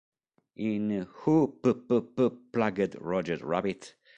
[0.55, 3.93] In "Who P-P-P-Plugged Roger Rabbit?